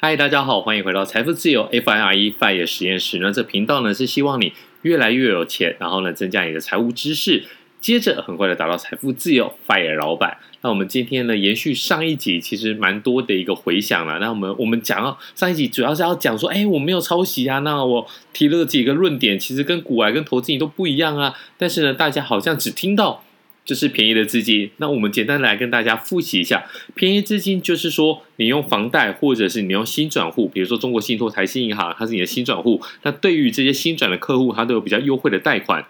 [0.00, 3.18] 嗨，大家好，欢迎回到财富自由 FIRE FIRE 实验室。
[3.18, 7.42] 那这频道呢是希望你越来越有钱，然后呢增加你的财务知识，
[7.80, 10.38] 接着很快的达到财富自由 FIRE 老板。
[10.60, 14.20] 那我们今天呢延续上一集，其实蛮多的一个回响了。
[14.20, 17.58] 那我们我们讲到上一集主要是要讲说，哎，我没有抄袭啊。
[17.58, 21.34] 那我提了几个论点，其实跟股癌跟投资你都不一样啊。
[21.56, 23.24] 但是呢，大家好像只听到。
[23.68, 35.84] 就是便宜的资金，那我们简单来跟大家复习一下，便宜资金就是说，你用房贷或者是你用新转户，比如说中国信托、台新银行，它是你的新转户，那对于这些新转的客户，它都有比较优惠的贷款。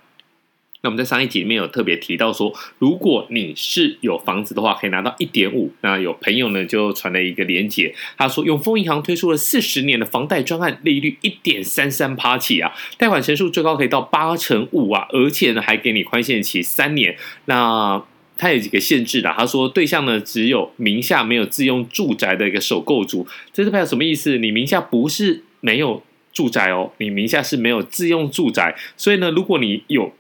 [0.81, 5.73] 那我们在上一集里面有特别提到说，如果你是有房子的话，可以拿到一点五。
[5.81, 17.17] 那有朋友呢就传了一个连结，他说永丰银行推出了四十年的房贷专案，利率一点三三趴起啊，贷款成数最高可以到八成五啊，而且呢还给你宽限期三年。
[17.47, 18.01] 那
[18.37, 24.39] 它有几个限制的，他说对象呢只有名下没有自用住宅的一个首购族，这是代表什么意思？
[24.39, 26.01] 你名下不是没有
[26.33, 30.13] 住宅哦，你名下是没有自用住宅，所以呢，如果你有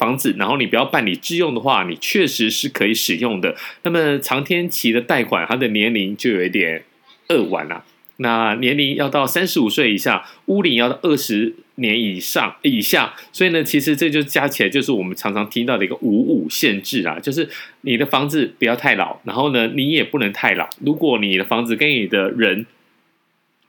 [0.00, 3.54] 房子，然后你不要办理自用的话，你确实是可以使用的。
[3.82, 6.82] 那么长天期的贷款，它的年龄就有一点
[7.28, 7.84] 扼腕了。
[8.16, 13.14] 那年龄要到三十五岁以下，屋龄要到二十年以上以下。
[13.32, 17.48] 所以呢，其实这就加起来就是我们常常听到的一个五五限制啊，就是
[17.82, 20.68] 你的房子不要太老，然后呢，你也不能太老。
[20.80, 22.66] 如果你的房子跟你的人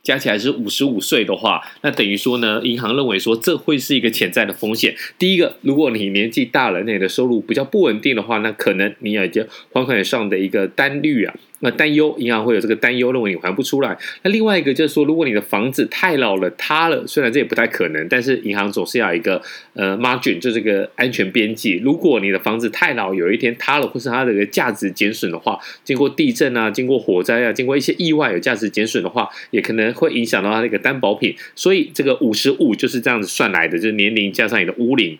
[0.03, 4.95] 加起来是五十五岁的话，那等于说呢，银行认为说这会是一个潜在的风险。
[5.19, 11.35] 第一个，如果你年纪大了，那你的收入比较不稳定的话，那可能你有一个还款上的一个单率啊。
[11.62, 13.98] 那担忧，银行会有这个担忧，认为你还不出来。
[14.23, 19.42] 那另外一个就是说，如果你的房子太老了，塌了，虽然这也不太可能，但是银行总是要一个
[19.73, 21.80] 呃 margin，就这个安全边际。
[21.84, 31.36] 如果你的房子太老，有一天塌了，或是它的一个价值减损的话，经过地震啊，经过火灾啊，经过一些意外有价值减损的话，也可能会影响到它的一个担保品。
[31.56, 35.18] 所以这个五十五就是这样子算来的，就是年龄加上你的屋龄。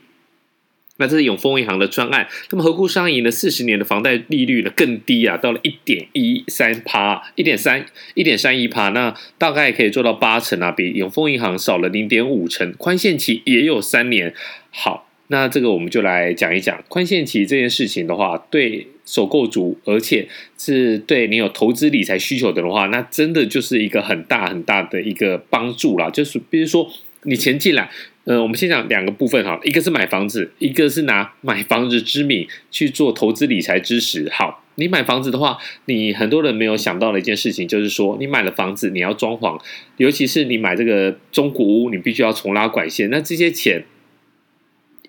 [1.02, 7.84] 那这是永丰银行的专案，那么合库商银的四十年的房贷利率呢更低啊，到了一点一三趴，一点三
[8.14, 14.32] 一点三一趴，那大概可以做到八成啊，比永丰银行少了零点五成，宽限期也有三年。
[14.70, 20.28] 好，那这个我们就来讲一讲宽限期这件事情的话，对首购族，而且
[20.60, 26.88] 是对你有投资理财需求的话，那真的就是一个很大很大的一个帮助啦，就是比如说
[27.24, 27.90] 你钱进来。
[28.26, 34.30] 呃，我们先讲两个部分哈，一个是买房子，一个是拿买房子之名去做投资理财知识。
[34.32, 39.60] 好，你买房子的话，你很多人没有想到的一件事情就是说，你买了房子，你要装潢，
[39.98, 43.84] 尤其是你买这个中古屋，你必须要重拉管线，那这些钱。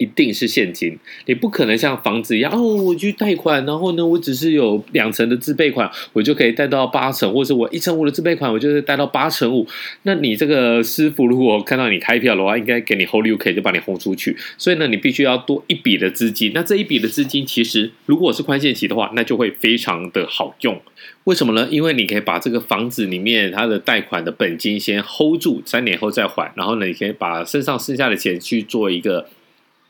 [0.03, 9.65] 一定是现金，你不可能像房子一样哦，我去贷款，然后呢，我只是有两成的自备款，我就可以贷到八成，或者我一成五的自备款，我就是贷到八成五。
[10.03, 14.37] 那你这个师傅如果看到你开票的话，应该给你 hold UK 就把你轰出去。
[14.59, 16.51] 所以呢，你必须要多一笔的资金。
[16.53, 20.81] 那这一笔的资金，其实如果是宽限期的话，那就会非常的好用。
[21.25, 21.69] 为什么呢？
[21.71, 29.29] 因为你可以把这个房子里面它的贷款的本金先 hold 住，三年后再还，然后呢，你可以把身上剩下的钱去做一个。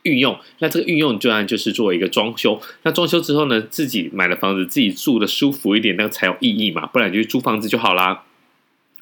[0.03, 8.23] 运用，那这个运用就按就是做一个装修，那装修之后呢，自己买了房子，自己住的舒服一点，那才有意义嘛，不然就租房子就好啦。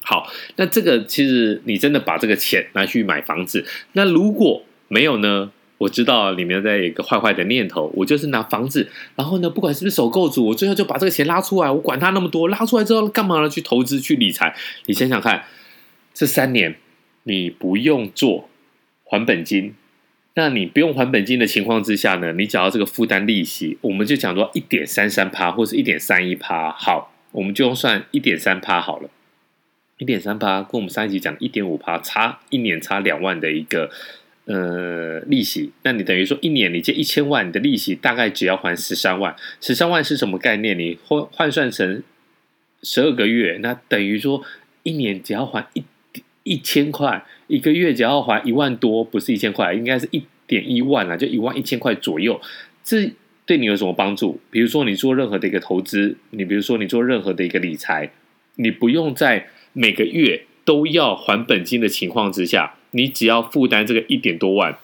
[0.02, 5.52] 好，那这个其实你真的把这个钱拿去买房子，那如果没有呢？
[5.78, 13.48] 我知道里面在一个坏坏的念头，我就是拿房子，然后呢，不管是不是首购族，我最后就把这个钱拉出来，我管他那么多，拉出来之后干嘛呢？
[13.48, 14.54] 去投资去理财？
[14.86, 15.42] 你想想看，
[16.14, 16.76] 这三年
[17.24, 18.48] 你不用做
[19.02, 19.74] 还本金。
[20.34, 29.10] 那你不用还本金的情况之下呢，你只要这个负担利息，我们就讲说一点三三趴或是一点三一趴，好，我们就用算一点三趴好了，
[29.98, 33.90] 一点三趴跟我们上一集讲一点五趴，差一年差两万的一个
[34.46, 40.78] 呃利息，那你等于说一年你借一千万，你的利息大概只要还十三万，十三万是什么概念？
[40.78, 42.02] 你换换算成
[42.82, 44.42] 十二个月，那等于说
[44.82, 45.84] 一年只要还一。
[46.44, 52.40] 一千块一个月，只要还一万多，不是一千块，应该是一点一万啊，就一万一千块左右。
[52.82, 53.12] 这
[53.46, 54.40] 对你有什么帮助？
[54.50, 58.10] 比如说你做任何的一个投资，你比如说你做任何的一个理财，
[58.56, 64.78] 你不用在每个月都要还本金的情况之下，你只要负担这个一点多万，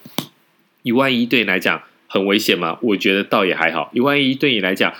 [0.82, 2.78] 一万一对你来讲很危险吗？
[2.82, 4.92] 我觉得倒也还好，一万一对你来讲。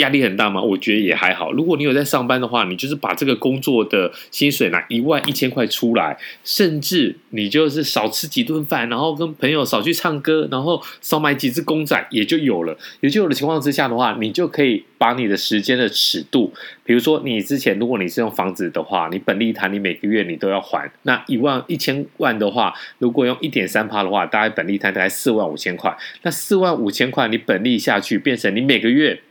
[0.00, 0.60] 压力很大吗？
[0.60, 1.52] 我觉得也还好。
[1.52, 12.76] 如果你有在上班的话，你就是把这个工作的薪水拿一万一千块出来，甚至你就是少吃几顿饭，然后跟朋友少去唱歌，然后少买几只公仔，也就有了。
[13.00, 16.52] 也就有的情况之下的话，你就可以把你的时间的尺度，
[16.84, 29.22] 比如说你之前如果你是用房子的话，你本利摊你每个月你都要还，那一万一千万的话，如果用一点三趴的话，大概本利摊大概四万五千块，那四万五千块你本利下去，变成你每个月。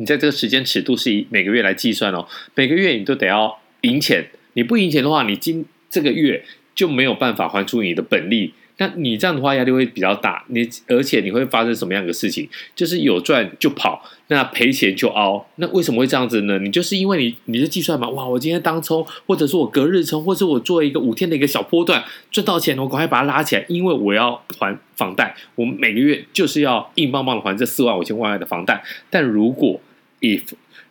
[0.00, 8.54] 你在这个时间尺度是以每个月来计算哦，每个月你都得要赢钱，你不赢钱的话，你今这个月就没有办法还出你的本利。
[8.80, 12.48] 那你这样的话压力会比较大，你而且你会发生什么样的事情？
[12.76, 15.44] 就是有赚就跑，那赔钱就凹。
[15.56, 16.60] 那为什么会这样子呢？
[16.60, 28.84] 你就是因为你你的计算嘛，哇，我今天当冲，或者说我隔日冲，或者我做一个五天的一个小波段赚到钱，我赶快把它拉起来，因为我要还房贷，我每个月就是要硬邦邦的还这四万五千万的房贷。
[29.10, 29.80] 但如果
[30.20, 30.42] if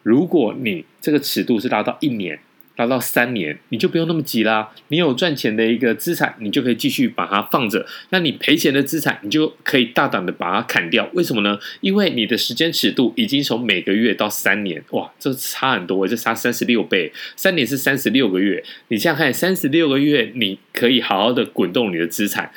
[0.03, 2.39] 如果你这个尺度是拉到一年，
[2.77, 4.71] 拉到三年，你就不用那么急啦。
[4.89, 7.85] 你有赚钱的一个资产，你就可以继续把它放着。
[8.11, 11.09] 那你赔钱的资产，你就可以大胆的把它砍掉。
[11.13, 11.59] 为什么呢？
[11.81, 17.11] 因为你的时间尺度已经从每个月到三年，哇，这差很多，这差三十六倍。
[17.35, 22.51] 三年是三十六个月，你这样看，三十六个月你可以好好的滚动你的资产。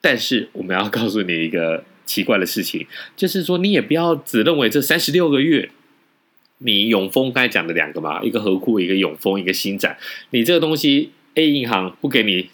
[0.00, 1.84] 但是我们要告诉你一个。
[2.12, 2.86] 奇怪的事情，
[3.16, 5.70] 就是说，你也不要只认为这三十六个月，
[6.58, 9.96] 你永丰刚才讲的两个嘛，一个合库，一个永丰，一个新展，
[10.28, 12.50] 你这个东西 A 银行不给你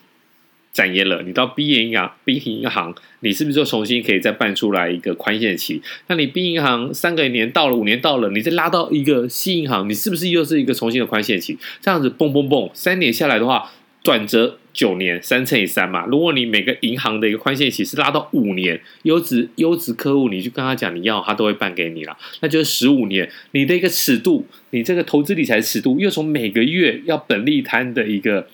[0.72, 5.82] 展业了，你到 B 银行，B 银行，你是不是就重新可以再办出来一个宽限期？
[6.06, 11.58] 那你 B 银行三个年到了，五年到了，你再拉到一个 C 银行，你是不是又是一个重新的宽限期？
[11.80, 13.72] 这样子蹦蹦蹦，三年下来的话。
[14.04, 16.06] 转折九年，三乘以三嘛。
[16.06, 22.16] 如果你每个银行的一个宽限期是拉到五年，优质优质客户，你就跟他讲你要，他都会办给你了。
[22.42, 28.46] 那就是十五年，你的一个尺度，你这个投资理财尺度，又从每个月要本利摊的一个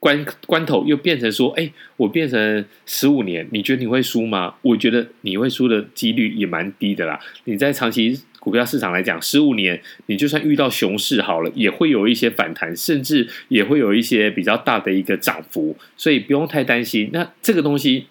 [0.00, 4.56] 关关头，又变成说，哎，我变成十五年，你觉得你会输吗？
[4.62, 7.20] 我觉得你会输的几率也蛮低的啦。
[7.44, 8.18] 你在长期。
[8.46, 17.10] 股票市场来讲，十五年你就算遇到熊市好了，也会有一些反弹，甚至也会有一些比较大的一个涨幅，所以不用太担心。
[17.12, 18.06] 那这个东西，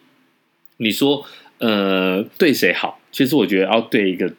[0.75, 1.25] 你说
[1.59, 2.99] 呃对谁好？
[3.13, 4.29] 其实我觉得要对一个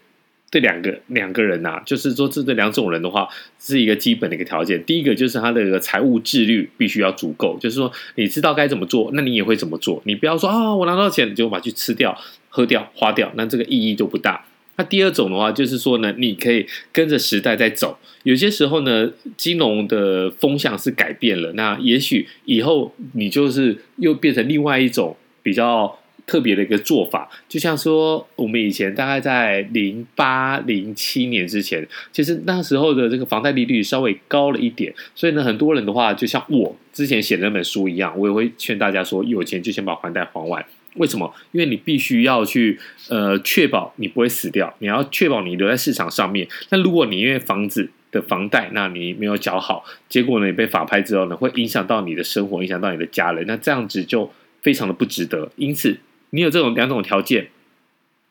[0.51, 3.27] 对两个两个人呐、啊，就是说这这两种人的话，
[3.59, 4.85] 是一个基本的一个条件。
[4.85, 10.03] 第一个就是他的财务自律必须要足够，就是说你知道该怎么做，那你也会怎么做。
[10.05, 12.15] 你不要说啊、我拿到钱就把它去吃掉、
[12.51, 14.45] 喝掉、花掉，那这个意义就不大。
[14.77, 17.99] 那第二种的话，就是说呢，你可以跟着时代在走。
[18.25, 25.97] 有些时候呢，金融的风向是改变了，那也许以后你就是又变成另外一种比较
[26.27, 27.31] 特别的一个做法。
[27.49, 40.67] 就像说，我们以前大概在零八零七年之前，其实那时候的这个房贷利率稍微高了一点，所以呢，很多人的话，就像我之前写的那本书一样，我也会劝大家说，有钱就先把还贷还完。
[40.97, 41.33] 为什么？
[41.53, 42.79] 因为你必须要去
[43.09, 46.47] 呃确保你不会死掉，你要确保你留在市场上面。
[46.71, 54.31] 那如果你因为房子的房贷，那你没有缴好，结果呢，你被法拍之后呢，会影响到你的生活，影响到你的家人，那这样子就
[54.63, 55.51] 非常的不值得。
[55.57, 55.99] 因此，
[56.31, 57.49] 你有这种两种条件，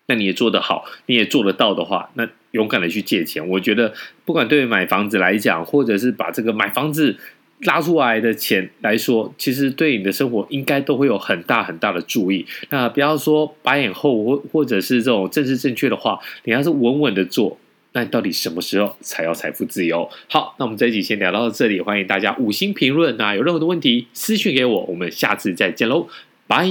[0.07, 3.47] 那你也做得好，你也做得到的话，那勇敢的去借钱。
[3.47, 3.93] 我觉得，
[4.25, 7.17] 不管对买房子来讲，或者是把这个买房子。
[7.61, 12.45] 拉出来的钱来说，其实对你的生活应该都会有很大很大的注意。
[12.69, 17.57] 那不要说白眼厚或或者是这种政治正确的话，你要是稳稳的做，
[17.93, 20.09] 那你到底什么时候才要财富自由？
[20.27, 23.15] 好，那我们这一集先聊到这里，欢迎大家五星评论。
[23.17, 26.07] 那有任何的问题私讯给我，我们下次再见喽，
[26.47, 26.67] 拜。